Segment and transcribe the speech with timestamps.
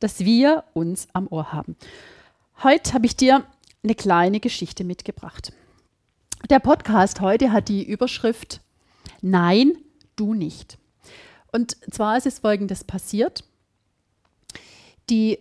[0.00, 1.76] dass wir uns am Ohr haben.
[2.62, 3.44] Heute habe ich dir
[3.82, 5.52] eine kleine Geschichte mitgebracht.
[6.50, 8.60] Der Podcast heute hat die Überschrift
[9.20, 9.76] Nein,
[10.16, 10.78] du nicht.
[11.52, 13.44] Und zwar ist es folgendes passiert.
[15.10, 15.38] Die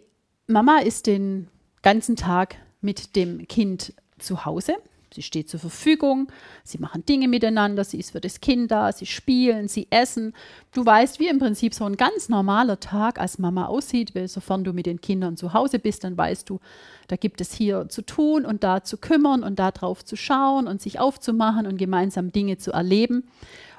[0.47, 1.49] Mama ist den
[1.81, 4.75] ganzen Tag mit dem Kind zu Hause.
[5.17, 6.31] Sie steht zur Verfügung,
[6.63, 10.36] sie machen Dinge miteinander, sie ist für das Kind da, sie spielen, sie essen.
[10.75, 14.64] Du weißt, wie im Prinzip so ein ganz normaler Tag als Mama aussieht, weil sofern
[14.64, 16.59] du mit den Kindern zu Hause bist, dann weißt du,
[17.08, 20.67] da gibt es hier zu tun und da zu kümmern und da drauf zu schauen
[20.67, 23.27] und sich aufzumachen und gemeinsam Dinge zu erleben.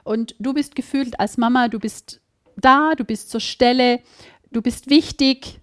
[0.02, 2.20] Und du bist gefühlt als Mama, du bist
[2.56, 4.00] da, du bist zur Stelle,
[4.50, 5.60] du bist wichtig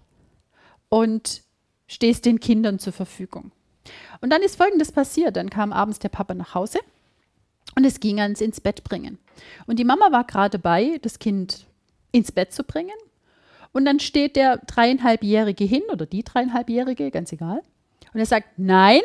[0.88, 1.42] und
[1.86, 3.52] stehst den Kindern zur Verfügung.
[4.20, 5.36] Und dann ist Folgendes passiert.
[5.36, 6.78] Dann kam abends der Papa nach Hause
[7.74, 9.18] und es ging ans ins Bett bringen.
[9.66, 11.66] Und die Mama war gerade dabei, das Kind
[12.12, 12.96] ins Bett zu bringen.
[13.72, 17.60] Und dann steht der dreieinhalbjährige hin oder die dreieinhalbjährige, ganz egal.
[18.14, 19.02] Und er sagt, nein,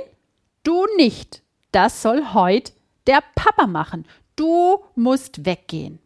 [0.64, 1.42] du nicht.
[1.74, 2.72] Das soll heute
[3.08, 4.06] der Papa machen.
[4.38, 6.00] Du musst weggehen.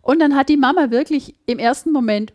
[0.00, 2.32] Und dann hat die Mama wirklich im ersten Moment,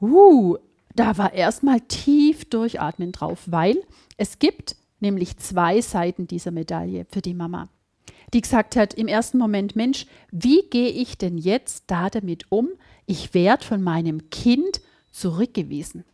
[0.00, 0.56] uh,
[0.94, 2.23] da war erstmal tief
[2.54, 3.82] durchatmen drauf, weil
[4.16, 7.68] es gibt nämlich zwei Seiten dieser Medaille für die Mama,
[8.32, 12.70] die gesagt hat im ersten Moment, Mensch, wie gehe ich denn jetzt da damit um?
[13.06, 16.04] Ich werde von meinem Kind zurückgewiesen.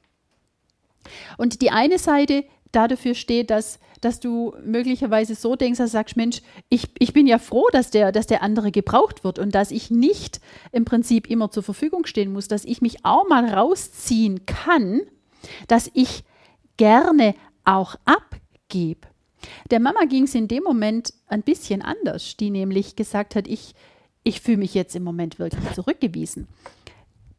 [1.39, 5.93] Und die eine Seite da dafür steht, dass, dass du möglicherweise so denkst, dass du
[5.93, 9.55] sagst, Mensch, ich, ich bin ja froh, dass der, dass der andere gebraucht wird und
[9.55, 10.41] dass ich nicht
[10.73, 15.01] im Prinzip immer zur Verfügung stehen muss, dass ich mich auch mal rausziehen kann,
[15.69, 16.23] dass ich
[16.81, 19.07] gerne auch abgebe.
[19.71, 23.75] Der Mama ging es in dem Moment ein bisschen anders, die nämlich gesagt hat, ich,
[24.25, 26.49] ich fühle mich jetzt im Moment wirklich zurückgewiesen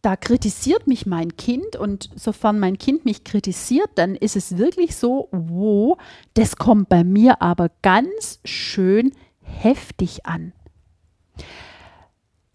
[0.01, 4.95] da kritisiert mich mein Kind und sofern mein Kind mich kritisiert, dann ist es wirklich
[4.95, 5.97] so, wo,
[6.33, 10.53] das kommt bei mir aber ganz schön heftig an.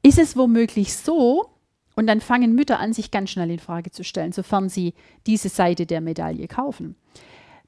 [0.03, 1.56] Ist es womöglich so,
[1.97, 4.95] und dann fangen Mütter an, sich ganz schnell in Frage zu stellen, sofern sie
[5.27, 6.95] diese Seite der Medaille kaufen,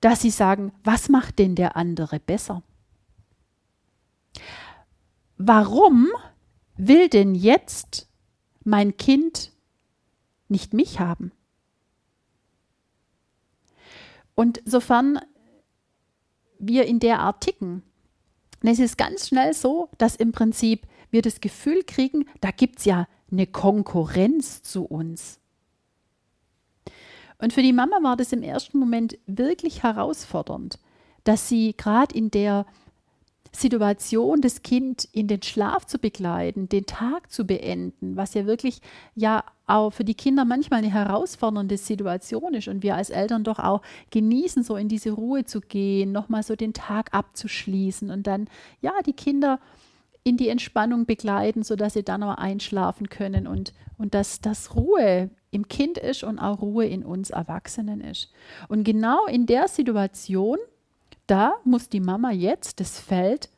[0.00, 2.62] dass sie sagen, was macht denn der andere besser?
[5.36, 6.08] Warum
[6.76, 8.08] will denn jetzt
[8.64, 9.52] mein Kind
[10.48, 11.32] nicht mich haben.
[14.34, 15.18] Und sofern
[16.58, 17.82] wir in der Art ticken,
[18.60, 22.78] dann ist es ganz schnell so, dass im Prinzip wir das Gefühl kriegen, da gibt
[22.78, 25.40] es ja eine Konkurrenz zu uns.
[27.38, 30.78] Und für die Mama war das im ersten Moment wirklich herausfordernd,
[31.24, 32.66] dass sie gerade in der
[33.52, 38.80] Situation, das Kind in den Schlaf zu begleiten, den Tag zu beenden, was ja wirklich
[39.14, 43.58] ja auch für die Kinder manchmal eine herausfordernde Situation ist und wir als Eltern doch
[43.58, 48.48] auch genießen, so in diese Ruhe zu gehen, nochmal so den Tag abzuschließen und dann
[48.80, 49.60] ja die Kinder
[50.24, 55.30] in die Entspannung begleiten, sodass sie dann auch einschlafen können und, und dass das Ruhe
[55.50, 58.30] im Kind ist und auch Ruhe in uns Erwachsenen ist.
[58.68, 60.58] Und genau in der Situation
[61.28, 63.50] da muss die Mama jetzt das Feld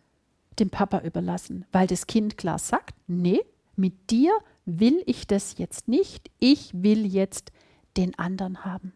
[0.58, 3.40] dem Papa überlassen, weil das Kind klar sagt, nee,
[3.76, 4.32] mit dir
[4.66, 7.52] will ich das jetzt nicht, ich will jetzt
[7.96, 8.92] den anderen haben.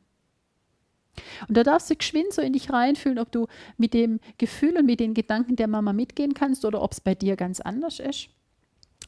[1.49, 4.87] Und da darfst du geschwind so in dich reinfühlen, ob du mit dem Gefühl und
[4.87, 8.29] mit den Gedanken der Mama mitgehen kannst oder ob es bei dir ganz anders ist.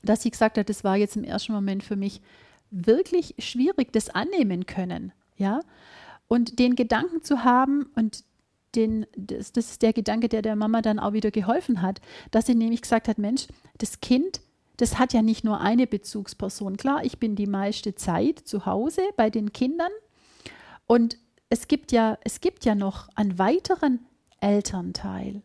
[0.02, 2.20] Dass sie gesagt hat, das war jetzt im ersten Moment für mich
[2.70, 5.12] wirklich schwierig, das annehmen können.
[5.36, 5.60] Ja?
[6.28, 8.24] Und den Gedanken zu haben und
[8.74, 12.00] den, das, das ist der Gedanke, der der Mama dann auch wieder geholfen hat,
[12.30, 13.46] dass sie nämlich gesagt hat, Mensch,
[13.78, 14.40] das Kind,
[14.76, 16.76] das hat ja nicht nur eine Bezugsperson.
[16.76, 19.90] Klar, ich bin die meiste Zeit zu Hause bei den Kindern
[20.86, 21.16] und
[21.48, 24.06] es gibt ja, es gibt ja noch einen weiteren
[24.40, 25.42] Elternteil.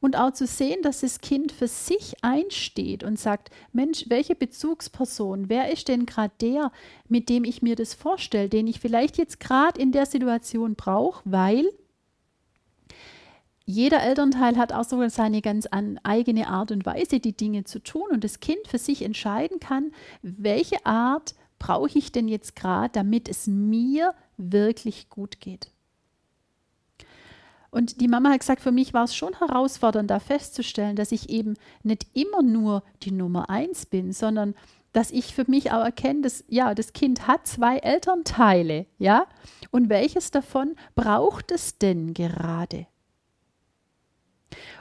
[0.00, 5.48] Und auch zu sehen, dass das Kind für sich einsteht und sagt, Mensch, welche Bezugsperson,
[5.48, 6.72] wer ist denn gerade der,
[7.08, 11.22] mit dem ich mir das vorstelle, den ich vielleicht jetzt gerade in der Situation brauche,
[11.24, 11.70] weil
[13.64, 15.66] jeder Elternteil hat auch so seine ganz
[16.02, 19.92] eigene Art und Weise, die Dinge zu tun und das Kind für sich entscheiden kann,
[20.20, 25.70] welche Art brauche ich denn jetzt gerade, damit es mir wirklich gut geht.
[27.70, 31.28] Und die Mama hat gesagt, für mich war es schon herausfordernd, da festzustellen, dass ich
[31.28, 34.54] eben nicht immer nur die Nummer eins bin, sondern
[34.92, 39.26] dass ich für mich auch erkenne, dass ja, das Kind hat zwei Elternteile, ja?
[39.72, 42.86] Und welches davon braucht es denn gerade?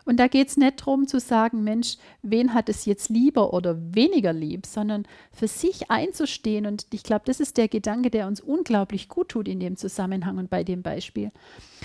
[0.05, 3.77] Und da geht es nicht darum zu sagen, Mensch, wen hat es jetzt lieber oder
[3.93, 6.65] weniger lieb, sondern für sich einzustehen.
[6.65, 10.37] Und ich glaube, das ist der Gedanke, der uns unglaublich gut tut in dem Zusammenhang
[10.37, 11.31] und bei dem Beispiel,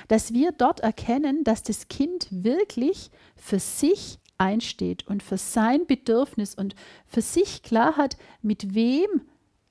[0.09, 6.55] dass wir dort erkennen, dass das Kind wirklich für sich einsteht und für sein Bedürfnis
[6.55, 6.75] und
[7.07, 9.23] für sich klar hat, mit wem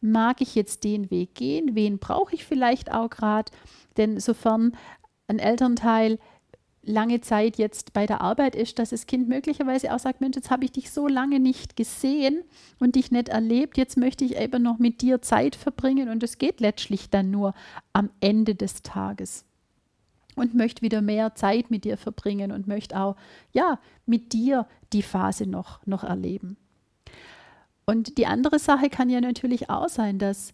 [0.01, 3.51] mag ich jetzt den Weg gehen, wen brauche ich vielleicht auch gerade.
[3.97, 4.75] Denn sofern
[5.27, 6.19] ein Elternteil
[6.87, 10.49] lange Zeit jetzt bei der Arbeit ist, dass das Kind möglicherweise auch sagt, Mensch, jetzt
[10.49, 12.43] habe ich dich so lange nicht gesehen
[12.79, 16.37] und dich nicht erlebt, jetzt möchte ich eben noch mit dir Zeit verbringen und es
[16.37, 17.53] geht letztlich dann nur
[17.93, 19.45] am Ende des Tages
[20.35, 23.15] und möchte wieder mehr Zeit mit dir verbringen und möchte auch
[23.51, 26.57] ja mit dir die Phase noch noch erleben.
[27.85, 30.53] Und die andere Sache kann ja natürlich auch sein, dass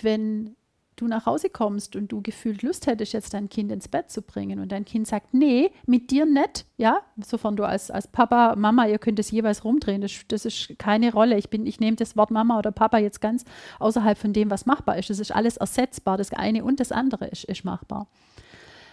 [0.00, 0.56] wenn
[0.96, 4.22] du nach Hause kommst und du gefühlt Lust hättest, jetzt dein Kind ins Bett zu
[4.22, 8.54] bringen und dein Kind sagt, nee, mit dir nicht, ja, sofern du als, als Papa,
[8.56, 11.36] Mama, ihr könnt es jeweils rumdrehen, das, das ist keine Rolle.
[11.38, 13.44] Ich, ich nehme das Wort Mama oder Papa jetzt ganz
[13.78, 15.10] außerhalb von dem, was machbar ist.
[15.10, 18.08] Das ist alles ersetzbar, das eine und das andere ist, ist machbar.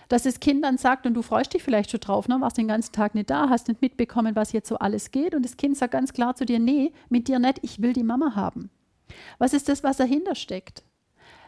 [0.09, 2.67] Dass das Kind dann sagt, und du freust dich vielleicht schon drauf, ne, warst den
[2.67, 5.77] ganzen Tag nicht da, hast nicht mitbekommen, was jetzt so alles geht, und das Kind
[5.77, 8.69] sagt ganz klar zu dir, nee, mit dir nicht, ich will die Mama haben.
[9.37, 10.83] Was ist das, was dahinter steckt?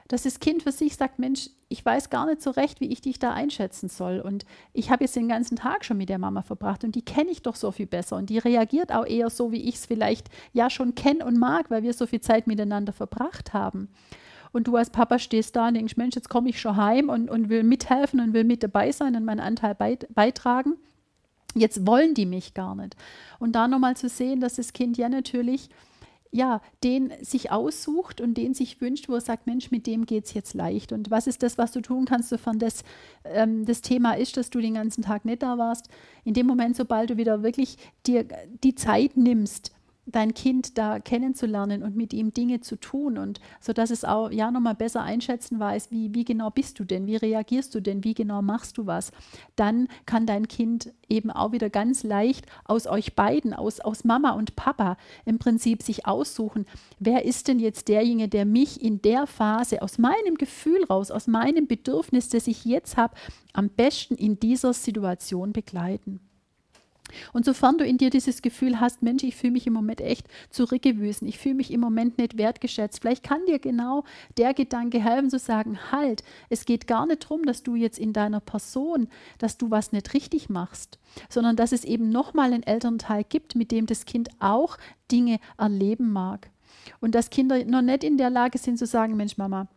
[0.07, 3.01] Dass das Kind für sich sagt, Mensch, ich weiß gar nicht so recht, wie ich
[3.01, 4.19] dich da einschätzen soll.
[4.19, 7.31] Und ich habe jetzt den ganzen Tag schon mit der Mama verbracht und die kenne
[7.31, 8.17] ich doch so viel besser.
[8.17, 11.71] Und die reagiert auch eher so, wie ich es vielleicht ja schon kenne und mag,
[11.71, 13.89] weil wir so viel Zeit miteinander verbracht haben.
[14.51, 17.29] Und du als Papa stehst da und denkst, Mensch, jetzt komme ich schon heim und,
[17.29, 20.75] und will mithelfen und will mit dabei sein und meinen Anteil beitragen.
[21.55, 22.95] Jetzt wollen die mich gar nicht.
[23.39, 25.69] Und da nochmal zu sehen, dass das Kind ja natürlich
[26.33, 30.25] ja, den sich aussucht und den sich wünscht, wo er sagt, Mensch, mit dem geht
[30.25, 30.91] es jetzt leicht.
[30.91, 32.83] Und was ist das, was du tun kannst, sofern das
[33.23, 35.89] ähm, das Thema ist, dass du den ganzen Tag nicht da warst?
[36.25, 37.77] In dem Moment, sobald du wieder wirklich
[38.07, 38.25] dir
[38.63, 39.71] die Zeit nimmst,
[40.05, 44.31] dein Kind da kennenzulernen und mit ihm Dinge zu tun und so dass es auch
[44.31, 48.03] ja nochmal besser einschätzen weiß, wie, wie genau bist du denn, wie reagierst du denn,
[48.03, 49.11] wie genau machst du was,
[49.55, 54.31] dann kann dein Kind eben auch wieder ganz leicht aus euch beiden, aus, aus Mama
[54.31, 56.65] und Papa im Prinzip sich aussuchen,
[56.99, 61.27] wer ist denn jetzt derjenige, der mich in der Phase aus meinem Gefühl raus, aus
[61.27, 63.15] meinem Bedürfnis, das ich jetzt habe,
[63.53, 66.19] am besten in dieser Situation begleiten.
[67.33, 70.27] Und sofern du in dir dieses Gefühl hast, Mensch, ich fühle mich im Moment echt
[70.49, 74.03] zurückgewiesen, ich fühle mich im Moment nicht wertgeschätzt, vielleicht kann dir genau
[74.37, 78.13] der Gedanke helfen zu sagen, halt, es geht gar nicht darum, dass du jetzt in
[78.13, 79.07] deiner Person,
[79.37, 80.99] dass du was nicht richtig machst,
[81.29, 84.77] sondern dass es eben nochmal einen Elternteil gibt, mit dem das Kind auch
[85.11, 86.49] Dinge erleben mag.
[86.99, 89.67] Und dass Kinder noch nicht in der Lage sind zu sagen, Mensch, Mama,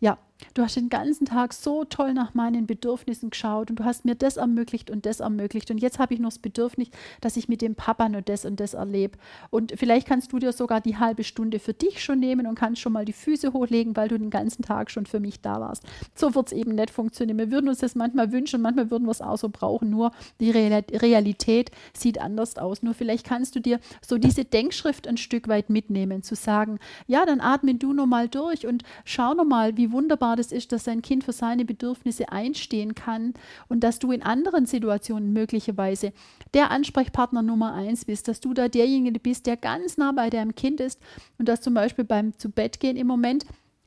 [0.00, 0.18] ja,
[0.52, 4.14] Du hast den ganzen Tag so toll nach meinen Bedürfnissen geschaut und du hast mir
[4.14, 5.70] das ermöglicht und das ermöglicht.
[5.70, 6.88] Und jetzt habe ich noch das Bedürfnis,
[7.20, 9.18] dass ich mit dem Papa nur das und das erlebe.
[9.50, 12.80] Und vielleicht kannst du dir sogar die halbe Stunde für dich schon nehmen und kannst
[12.80, 15.84] schon mal die Füße hochlegen, weil du den ganzen Tag schon für mich da warst.
[16.14, 17.38] So wird es eben nicht funktionieren.
[17.38, 19.90] Wir würden uns das manchmal wünschen, manchmal würden wir es auch so brauchen.
[19.90, 22.82] Nur die Realität sieht anders aus.
[22.82, 27.24] Nur vielleicht kannst du dir so diese Denkschrift ein Stück weit mitnehmen, zu sagen, ja,
[27.24, 31.02] dann atme du nochmal durch und schau nochmal, wie wunderbar wunderbar das ist, dass dein
[31.02, 33.34] Kind für seine Bedürfnisse einstehen kann
[33.68, 36.12] und dass du in anderen Situationen möglicherweise
[36.54, 40.54] der Ansprechpartner Nummer eins bist, dass du da derjenige bist, der ganz nah bei deinem
[40.54, 41.00] Kind ist
[41.38, 43.44] und dass zum Beispiel beim Zubettgehen im Moment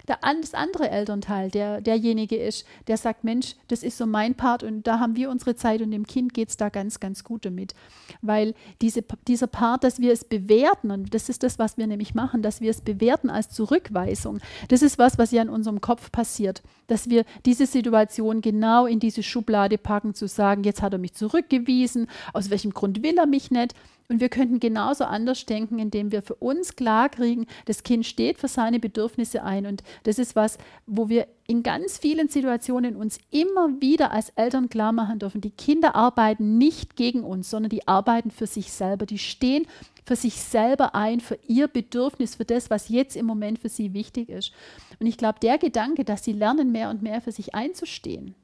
[0.08, 4.64] der, das andere Elternteil, der, derjenige ist, der sagt, Mensch, das ist so mein Part
[4.64, 7.46] und da haben wir unsere Zeit und dem Kind geht es da ganz, ganz gut
[7.46, 7.74] damit.
[8.22, 12.16] Weil diese, dieser Part, dass wir es bewerten, und das ist das, was wir nämlich
[12.16, 16.12] machen, dass wir es bewerten als Zurückweisung, das ist was, was ja in unserem Kopf
[16.12, 21.00] passiert, dass wir diese Situation genau in diese Schublade packen, zu sagen, jetzt hat er
[21.00, 23.74] mich zurückgewiesen, aus welchem Grund will er mich nicht.
[24.10, 28.38] Und wir könnten genauso anders denken, indem wir für uns klar kriegen, das Kind steht
[28.38, 29.66] für seine Bedürfnisse ein.
[29.66, 34.70] Und das ist was, wo wir in ganz vielen Situationen uns immer wieder als Eltern
[34.70, 35.42] klar machen dürfen.
[35.42, 39.06] Die Kinder arbeiten nicht gegen uns, sondern die arbeiten für sich selber.
[39.06, 39.68] Die stehen
[40.06, 43.94] für sich selber ein, für ihr Bedürfnis, für das, was jetzt im Moment für sie
[43.94, 44.54] wichtig ist.
[45.02, 48.36] Und ich glaube, der Gedanke, dass sie lernen, mehr und mehr für sich einzustehen,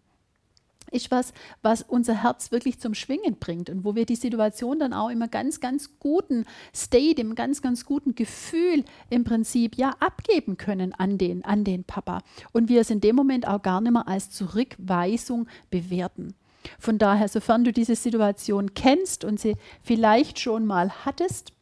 [0.94, 4.94] ist was, was unser Herz wirklich zum Schwingen bringt und wo wir die Situation dann
[4.94, 6.46] auch immer ganz, ganz guten
[6.76, 11.84] State, im ganz, ganz guten Gefühl im Prinzip ja abgeben können an den, an den
[11.84, 12.22] Papa.
[12.52, 16.36] Und wir es in dem Moment auch gar nicht mehr als Zurückweisung bewerten.
[16.80, 21.54] Von daher, sofern du diese Situation kennst und sie vielleicht schon mal hattest,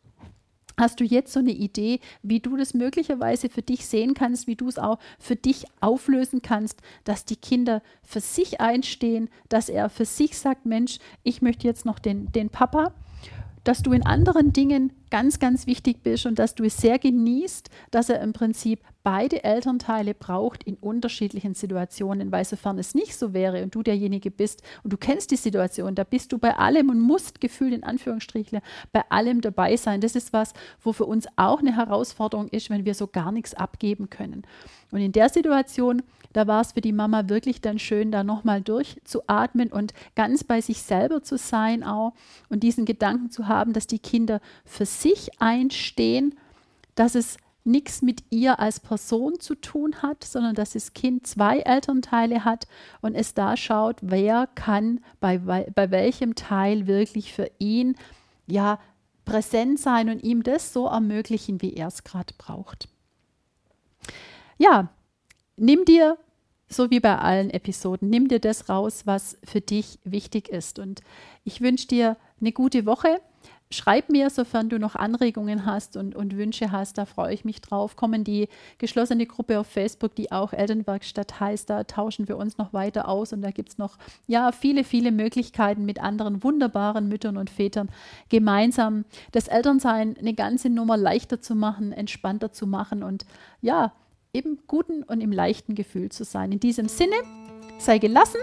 [0.77, 4.55] Hast du jetzt so eine Idee, wie du das möglicherweise für dich sehen kannst, wie
[4.55, 9.89] du es auch für dich auflösen kannst, dass die Kinder für sich einstehen, dass er
[9.89, 12.93] für sich sagt, Mensch, ich möchte jetzt noch den, den Papa
[13.63, 17.69] dass du in anderen Dingen ganz, ganz wichtig bist und dass du es sehr genießt,
[17.91, 23.33] dass er im Prinzip beide Elternteile braucht in unterschiedlichen Situationen, weil sofern es nicht so
[23.33, 26.89] wäre und du derjenige bist und du kennst die Situation, da bist du bei allem
[26.89, 28.59] und musst gefühlt in Anführungsstrichen
[28.91, 30.01] bei allem dabei sein.
[30.01, 33.53] Das ist was, wo für uns auch eine Herausforderung ist, wenn wir so gar nichts
[33.53, 34.43] abgeben können.
[34.91, 36.03] Und in der Situation
[36.33, 40.61] da war es für die Mama wirklich dann schön, da nochmal durchzuatmen und ganz bei
[40.61, 42.13] sich selber zu sein auch
[42.49, 45.00] und diesen Gedanken zu haben, dass die Kinder für sich
[45.39, 46.37] einstehen,
[46.95, 51.59] dass es nichts mit ihr als Person zu tun hat, sondern dass das Kind zwei
[51.59, 52.67] Elternteile hat
[53.01, 57.95] und es da schaut, wer kann bei, bei welchem Teil wirklich für ihn
[58.47, 58.79] ja
[59.25, 62.89] präsent sein und ihm das so ermöglichen, wie er es gerade braucht.
[64.57, 64.89] Ja,
[65.55, 66.17] nimm dir,
[66.67, 70.79] so wie bei allen Episoden, nimm dir das raus, was für dich wichtig ist.
[70.79, 71.01] Und
[71.43, 73.21] ich wünsche dir eine gute Woche.
[73.73, 77.61] Schreib mir, sofern du noch Anregungen hast und, und Wünsche hast, da freue ich mich
[77.61, 77.95] drauf.
[77.95, 78.49] Kommen die
[78.79, 83.31] geschlossene Gruppe auf Facebook, die auch Elternwerkstatt heißt, da tauschen wir uns noch weiter aus
[83.31, 83.97] und da gibt es noch
[84.27, 87.87] ja, viele, viele Möglichkeiten mit anderen wunderbaren Müttern und Vätern
[88.27, 93.25] gemeinsam das Elternsein eine ganze Nummer leichter zu machen, entspannter zu machen und
[93.61, 93.93] ja,
[94.33, 96.51] im guten und im leichten Gefühl zu sein.
[96.51, 97.15] In diesem Sinne,
[97.79, 98.41] sei gelassen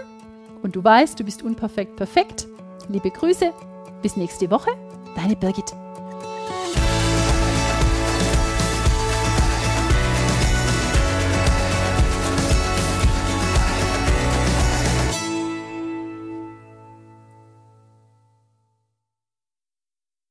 [0.63, 2.47] und du weißt, du bist unperfekt perfekt.
[2.89, 3.53] Liebe Grüße,
[4.01, 4.71] bis nächste Woche,
[5.19, 5.75] deine Birgit.